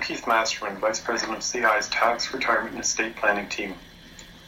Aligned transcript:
Keith 0.00 0.26
Masterman, 0.26 0.78
Vice 0.78 0.98
President 0.98 1.38
of 1.38 1.44
CI's 1.44 1.88
Tax, 1.88 2.32
Retirement 2.32 2.72
and 2.72 2.82
Estate 2.82 3.16
Planning 3.16 3.48
team. 3.48 3.74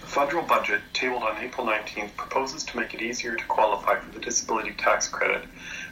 The 0.00 0.06
federal 0.06 0.42
budget, 0.42 0.80
tabled 0.94 1.22
on 1.22 1.36
April 1.38 1.66
19th, 1.66 2.16
proposes 2.16 2.64
to 2.64 2.76
make 2.76 2.94
it 2.94 3.02
easier 3.02 3.36
to 3.36 3.44
qualify 3.44 4.00
for 4.00 4.10
the 4.12 4.18
disability 4.18 4.72
tax 4.72 5.08
credit 5.08 5.44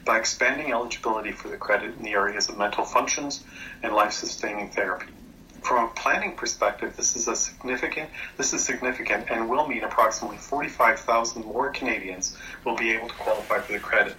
by 0.05 0.19
expanding 0.19 0.73
eligibility 0.73 1.33
for 1.33 1.49
the 1.49 1.59
credit 1.59 1.95
in 1.97 2.03
the 2.03 2.13
areas 2.13 2.49
of 2.49 2.57
mental 2.57 2.85
functions 2.85 3.45
and 3.83 3.95
life-sustaining 3.95 4.71
therapy. 4.71 5.07
From 5.63 5.85
a 5.85 5.89
planning 5.89 6.37
perspective, 6.37 6.97
this 6.97 7.15
is 7.15 7.29
a 7.29 7.37
significant 7.37 8.09
this 8.39 8.55
is 8.55 8.65
significant 8.65 9.31
and 9.31 9.49
will 9.49 9.69
mean 9.69 9.85
approximately 9.85 10.39
45,000 10.39 11.45
more 11.45 11.71
Canadians 11.71 12.37
will 12.65 12.77
be 12.77 12.93
able 12.93 13.09
to 13.09 13.15
qualify 13.15 13.61
for 13.61 13.73
the 13.73 13.79
credit. 13.79 14.17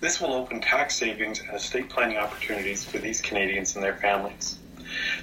This 0.00 0.18
will 0.18 0.32
open 0.32 0.62
tax 0.62 0.96
savings 0.96 1.40
and 1.40 1.50
estate 1.50 1.90
planning 1.90 2.16
opportunities 2.16 2.84
for 2.84 2.96
these 2.96 3.20
Canadians 3.20 3.76
and 3.76 3.84
their 3.84 3.96
families. 3.96 4.58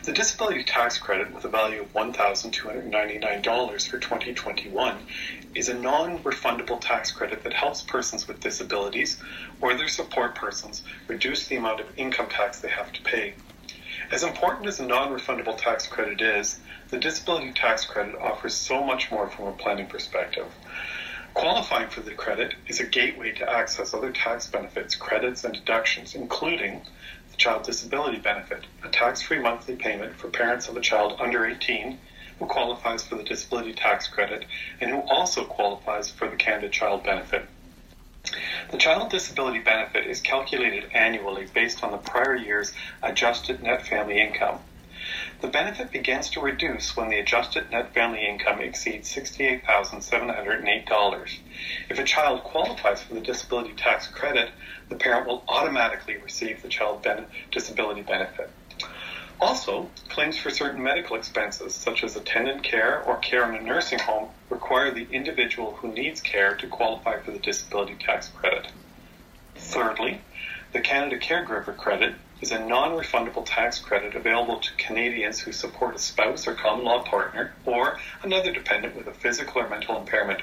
The 0.04 0.14
disability 0.14 0.64
tax 0.64 0.98
credit 0.98 1.34
with 1.34 1.46
a 1.46 1.50
value 1.50 1.82
of 1.82 1.94
$1,299 1.94 3.88
for 3.88 3.98
2021 3.98 4.98
is 5.56 5.70
a 5.70 5.74
non-refundable 5.74 6.82
tax 6.82 7.12
credit 7.12 7.44
that 7.44 7.54
helps 7.54 7.82
persons 7.82 8.28
with 8.28 8.40
disabilities 8.40 9.22
or 9.62 9.74
their 9.74 9.88
support 9.88 10.36
persons 10.36 10.84
reduce 11.08 11.48
the 11.48 11.56
amount 11.56 11.80
of 11.80 11.88
income 11.98 12.30
tax 12.30 12.60
they 12.60 12.70
have 12.70 12.92
to 12.94 13.02
pay. 13.02 13.34
As 14.12 14.24
important 14.24 14.68
as 14.68 14.80
a 14.80 14.86
non-refundable 14.86 15.58
tax 15.58 15.88
credit 15.88 16.22
is, 16.22 16.60
the 16.90 17.00
disability 17.00 17.52
tax 17.54 17.86
credit 17.86 18.16
offers 18.16 18.54
so 18.54 18.84
much 18.84 19.10
more 19.10 19.30
from 19.30 19.48
a 19.48 19.54
planning 19.54 19.88
perspective. 19.88 20.48
Qualifying 21.34 21.90
for 21.90 22.02
the 22.02 22.14
credit 22.14 22.54
is 22.68 22.80
a 22.80 22.86
gateway 22.86 23.32
to 23.34 23.50
access 23.50 23.94
other 23.94 24.12
tax 24.12 24.48
benefits, 24.48 24.96
credits, 24.96 25.44
and 25.44 25.54
deductions, 25.54 26.16
including 26.16 26.82
the 27.36 27.42
Child 27.42 27.64
Disability 27.64 28.18
Benefit, 28.20 28.64
a 28.82 28.88
tax-free 28.88 29.40
monthly 29.40 29.76
payment 29.76 30.16
for 30.16 30.30
parents 30.30 30.70
of 30.70 30.78
a 30.78 30.80
child 30.80 31.18
under 31.20 31.46
18 31.46 32.00
who 32.40 32.46
qualifies 32.46 33.04
for 33.04 33.16
the 33.16 33.24
disability 33.24 33.74
tax 33.74 34.08
credit 34.08 34.46
and 34.80 34.90
who 34.90 35.02
also 35.10 35.44
qualifies 35.44 36.10
for 36.10 36.30
the 36.30 36.38
Canada 36.38 36.70
Child 36.70 37.04
Benefit. 37.04 37.46
The 38.72 38.78
child 38.78 39.12
disability 39.12 39.60
benefit 39.60 40.08
is 40.08 40.22
calculated 40.22 40.86
annually 40.94 41.46
based 41.54 41.84
on 41.84 41.92
the 41.92 41.98
prior 41.98 42.38
year's 42.38 42.72
adjusted 43.04 43.62
net 43.62 43.86
family 43.86 44.22
income. 44.22 44.60
The 45.46 45.52
benefit 45.52 45.92
begins 45.92 46.32
to 46.32 46.42
reduce 46.42 46.98
when 46.98 47.10
the 47.10 47.20
adjusted 47.20 47.70
net 47.70 47.94
family 47.94 48.26
income 48.26 48.62
exceeds 48.62 49.14
$68,708. 49.14 51.38
If 51.88 52.00
a 52.00 52.04
child 52.04 52.44
qualifies 52.44 53.04
for 53.04 53.14
the 53.14 53.22
disability 53.22 53.74
tax 53.74 54.08
credit, 54.08 54.50
the 54.90 54.96
parent 54.96 55.28
will 55.28 55.44
automatically 55.48 56.18
receive 56.18 56.64
the 56.64 56.68
child 56.68 57.04
ben- 57.04 57.28
disability 57.52 58.02
benefit. 58.02 58.50
Also, 59.40 59.92
claims 60.10 60.36
for 60.36 60.50
certain 60.50 60.82
medical 60.82 61.16
expenses, 61.16 61.76
such 61.76 62.04
as 62.04 62.16
attendant 62.16 62.64
care 62.64 63.04
or 63.04 63.18
care 63.18 63.48
in 63.48 63.54
a 63.54 63.62
nursing 63.62 64.00
home, 64.00 64.30
require 64.50 64.90
the 64.90 65.08
individual 65.12 65.74
who 65.74 65.90
needs 65.90 66.22
care 66.22 66.56
to 66.56 66.66
qualify 66.66 67.20
for 67.20 67.30
the 67.30 67.38
disability 67.38 67.94
tax 68.04 68.30
credit. 68.30 68.70
Thirdly, 69.54 70.22
the 70.76 70.82
Canada 70.82 71.18
Caregiver 71.18 71.74
Credit 71.78 72.16
is 72.42 72.52
a 72.52 72.60
non-refundable 72.60 73.46
tax 73.46 73.80
credit 73.80 74.14
available 74.14 74.60
to 74.60 74.76
Canadians 74.76 75.40
who 75.40 75.54
support 75.54 75.96
a 75.96 75.98
spouse 75.98 76.50
or 76.50 76.54
common 76.54 76.84
law 76.84 77.02
partner 77.02 77.54
or 77.64 77.98
another 78.24 78.52
dependent 78.52 78.94
with 78.94 79.08
a 79.08 79.14
physical 79.14 79.62
or 79.62 79.70
mental 79.70 79.98
impairment. 79.98 80.42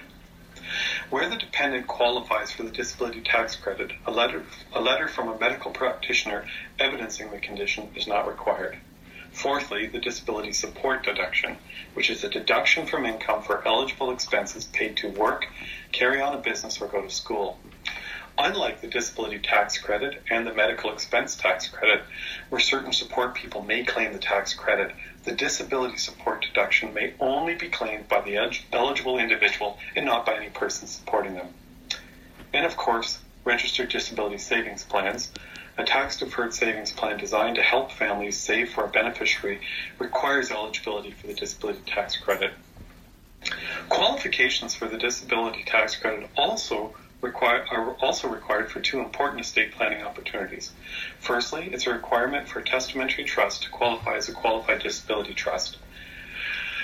Where 1.11 1.29
the 1.29 1.37
dependent 1.37 1.87
qualifies 1.87 2.51
for 2.51 2.63
the 2.63 2.71
disability 2.71 3.21
tax 3.21 3.57
credit, 3.57 3.93
a 4.07 4.11
letter, 4.11 4.43
a 4.73 4.81
letter 4.81 5.07
from 5.07 5.29
a 5.29 5.39
medical 5.39 5.71
practitioner 5.71 6.47
evidencing 6.79 7.31
the 7.31 7.39
condition 7.39 7.91
is 7.95 8.07
not 8.07 8.27
required. 8.27 8.79
Fourthly, 9.33 9.87
the 9.87 9.99
disability 9.99 10.53
support 10.53 11.05
deduction, 11.05 11.59
which 11.93 12.09
is 12.09 12.25
a 12.25 12.31
deduction 12.31 12.87
from 12.87 13.05
income 13.05 13.43
for 13.43 13.67
eligible 13.69 14.11
expenses 14.11 14.65
paid 14.65 14.97
to 14.97 15.11
work, 15.11 15.47
carry 15.93 16.23
on 16.23 16.33
a 16.33 16.39
business, 16.39 16.81
or 16.81 16.89
go 16.89 17.03
to 17.03 17.11
school. 17.11 17.59
Unlike 18.39 18.81
the 18.81 18.89
disability 18.89 19.39
tax 19.39 19.79
credit 19.79 20.23
and 20.31 20.47
the 20.47 20.55
medical 20.55 20.93
expense 20.93 21.37
tax 21.37 21.69
credit, 21.69 22.03
where 22.49 22.61
certain 22.61 22.93
support 22.93 23.35
people 23.35 23.63
may 23.63 23.85
claim 23.85 24.13
the 24.13 24.19
tax 24.19 24.55
credit, 24.55 24.95
the 25.25 25.33
disability 25.33 25.99
support 25.99 26.43
deduction 26.43 26.95
may 26.95 27.15
only 27.21 27.55
be 27.55 27.69
claimed 27.69 28.09
by 28.09 28.21
the 28.23 28.37
eligible 28.73 29.19
individual 29.19 29.79
and 29.95 30.07
not 30.07 30.27
by 30.27 30.35
any 30.35 30.49
person 30.49 30.89
supporting 30.89 31.35
them. 31.35 31.49
And 32.53 32.67
of 32.67 32.77
course, 32.77 33.19
registered 33.45 33.91
disability 33.91 34.39
savings 34.39 34.85
plans, 34.85 35.31
a 35.77 35.85
tax 35.85 36.19
deferred 36.19 36.55
savings 36.55 36.93
plan 36.93 37.19
designed 37.19 37.57
to 37.57 37.63
help 37.63 37.93
families 37.93 38.39
save 38.39 38.71
for 38.71 38.85
a 38.85 38.89
beneficiary, 38.89 39.61
requires 39.99 40.51
eligibility 40.51 41.11
for 41.13 41.27
the 41.27 41.35
disability 41.35 41.81
tax 41.87 42.17
credit. 42.17 42.53
Qualifications 43.89 44.75
for 44.75 44.89
the 44.89 44.99
disability 44.99 45.65
tax 45.65 45.97
credit 45.97 46.31
also 46.37 46.95
require, 47.23 47.65
are 47.71 47.93
also 48.03 48.29
required 48.29 48.71
for 48.71 48.81
two 48.81 49.01
important 49.01 49.41
estate 49.41 49.73
planning 49.73 50.03
opportunities. 50.03 50.73
Firstly, 51.21 51.71
it's 51.73 51.87
a 51.87 51.93
requirement 51.93 52.49
for 52.49 52.59
a 52.59 52.65
testamentary 52.65 53.25
trust 53.25 53.63
to 53.63 53.71
qualify 53.71 54.17
as 54.17 54.29
a 54.29 54.33
qualified 54.33 54.83
disability 54.83 55.33
trust. 55.33 55.79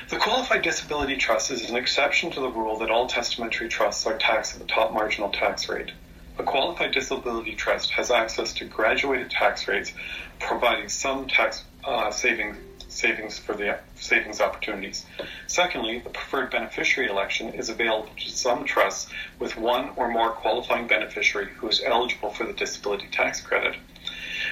The 0.09 0.16
qualified 0.16 0.62
disability 0.62 1.16
trust 1.16 1.50
is 1.50 1.69
an 1.69 1.77
exception 1.77 2.31
to 2.31 2.41
the 2.41 2.48
rule 2.48 2.78
that 2.78 2.91
all 2.91 3.09
testamentary 3.09 3.69
trusts 3.69 4.06
are 4.06 4.16
taxed 4.16 4.54
at 4.54 4.60
the 4.60 4.66
top 4.66 4.93
marginal 4.93 5.31
tax 5.31 5.69
rate. 5.69 5.91
A 6.38 6.44
qualified 6.44 6.93
disability 6.93 7.54
trust 7.54 7.91
has 7.91 8.10
access 8.10 8.54
to 8.54 8.65
graduated 8.65 9.31
tax 9.31 9.69
rates, 9.69 9.93
providing 10.38 10.88
some 10.88 11.27
tax 11.27 11.65
uh, 11.84 12.10
savings 12.10 12.56
savings 12.98 13.38
for 13.38 13.54
the 13.54 13.78
savings 13.94 14.41
opportunities. 14.41 15.06
Secondly, 15.47 16.00
the 16.00 16.10
preferred 16.10 16.50
beneficiary 16.50 17.09
election 17.09 17.54
is 17.54 17.69
available 17.69 18.10
to 18.19 18.28
some 18.28 18.64
trusts 18.64 19.09
with 19.38 19.56
one 19.56 19.91
or 19.94 20.09
more 20.09 20.31
qualifying 20.31 20.88
beneficiary 20.88 21.47
who 21.59 21.69
is 21.69 21.81
eligible 21.81 22.31
for 22.31 22.44
the 22.44 22.53
disability 22.53 23.06
tax 23.12 23.41
credit. 23.41 23.76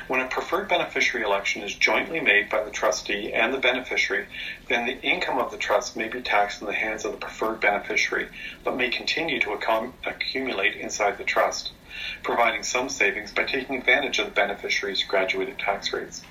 When 0.06 0.20
a 0.20 0.28
preferred 0.28 0.68
beneficiary 0.68 1.26
election 1.26 1.62
is 1.62 1.74
jointly 1.74 2.20
made 2.20 2.48
by 2.48 2.62
the 2.62 2.70
trustee 2.70 3.32
and 3.32 3.52
the 3.52 3.58
beneficiary, 3.58 4.26
then 4.68 4.86
the 4.86 5.00
income 5.00 5.38
of 5.38 5.50
the 5.50 5.56
trust 5.56 5.96
may 5.96 6.06
be 6.06 6.20
taxed 6.20 6.60
in 6.60 6.68
the 6.68 6.72
hands 6.72 7.04
of 7.04 7.10
the 7.10 7.18
preferred 7.18 7.58
beneficiary, 7.60 8.28
but 8.62 8.76
may 8.76 8.90
continue 8.90 9.40
to 9.40 9.56
accum- 9.56 9.92
accumulate 10.04 10.76
inside 10.76 11.18
the 11.18 11.24
trust, 11.24 11.72
providing 12.22 12.62
some 12.62 12.88
savings 12.88 13.32
by 13.32 13.42
taking 13.42 13.76
advantage 13.76 14.20
of 14.20 14.26
the 14.26 14.32
beneficiary's 14.32 15.02
graduated 15.02 15.58
tax 15.58 15.92
rates. 15.92 16.22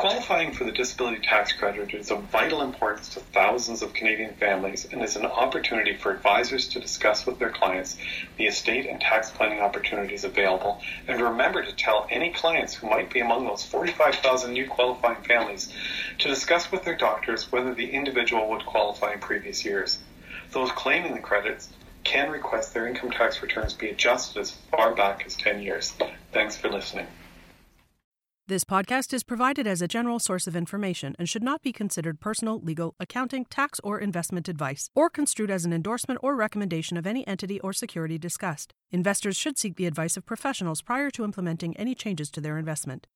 Qualifying 0.00 0.52
for 0.52 0.64
the 0.64 0.72
disability 0.72 1.20
tax 1.20 1.52
credit 1.52 1.92
is 1.92 2.10
of 2.10 2.22
vital 2.22 2.62
importance 2.62 3.10
to 3.10 3.20
thousands 3.20 3.82
of 3.82 3.92
Canadian 3.92 4.32
families 4.32 4.88
and 4.90 5.02
is 5.02 5.14
an 5.14 5.26
opportunity 5.26 5.94
for 5.94 6.10
advisors 6.10 6.66
to 6.68 6.80
discuss 6.80 7.26
with 7.26 7.38
their 7.38 7.50
clients 7.50 7.98
the 8.38 8.46
estate 8.46 8.86
and 8.86 8.98
tax 8.98 9.30
planning 9.30 9.60
opportunities 9.60 10.24
available. 10.24 10.80
And 11.06 11.20
remember 11.20 11.62
to 11.62 11.76
tell 11.76 12.06
any 12.08 12.30
clients 12.30 12.72
who 12.72 12.88
might 12.88 13.12
be 13.12 13.20
among 13.20 13.44
those 13.44 13.62
45,000 13.62 14.54
new 14.54 14.66
qualifying 14.66 15.22
families 15.22 15.70
to 16.16 16.28
discuss 16.28 16.72
with 16.72 16.82
their 16.82 16.96
doctors 16.96 17.52
whether 17.52 17.74
the 17.74 17.90
individual 17.90 18.48
would 18.48 18.64
qualify 18.64 19.12
in 19.12 19.20
previous 19.20 19.66
years. 19.66 19.98
Those 20.52 20.72
claiming 20.72 21.12
the 21.12 21.20
credits 21.20 21.68
can 22.04 22.30
request 22.30 22.72
their 22.72 22.86
income 22.86 23.10
tax 23.10 23.42
returns 23.42 23.74
be 23.74 23.90
adjusted 23.90 24.40
as 24.40 24.52
far 24.70 24.94
back 24.94 25.24
as 25.26 25.36
10 25.36 25.60
years. 25.60 25.92
Thanks 26.32 26.56
for 26.56 26.70
listening. 26.70 27.06
This 28.50 28.64
podcast 28.64 29.14
is 29.14 29.22
provided 29.22 29.68
as 29.68 29.80
a 29.80 29.86
general 29.86 30.18
source 30.18 30.48
of 30.48 30.56
information 30.56 31.14
and 31.20 31.28
should 31.28 31.44
not 31.44 31.62
be 31.62 31.70
considered 31.70 32.18
personal, 32.18 32.58
legal, 32.58 32.96
accounting, 32.98 33.44
tax, 33.44 33.78
or 33.84 34.00
investment 34.00 34.48
advice, 34.48 34.90
or 34.92 35.08
construed 35.08 35.52
as 35.52 35.64
an 35.64 35.72
endorsement 35.72 36.18
or 36.20 36.34
recommendation 36.34 36.96
of 36.96 37.06
any 37.06 37.24
entity 37.28 37.60
or 37.60 37.72
security 37.72 38.18
discussed. 38.18 38.74
Investors 38.90 39.36
should 39.36 39.56
seek 39.56 39.76
the 39.76 39.86
advice 39.86 40.16
of 40.16 40.26
professionals 40.26 40.82
prior 40.82 41.10
to 41.10 41.22
implementing 41.22 41.76
any 41.76 41.94
changes 41.94 42.28
to 42.28 42.40
their 42.40 42.58
investment. 42.58 43.06